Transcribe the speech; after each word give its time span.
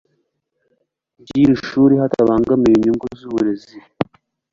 nyir 1.29 1.49
ishuri 1.57 1.93
hatabangamiwe 2.01 2.73
inyungu 2.77 3.05
z 3.19 3.21
uburezi 3.27 3.75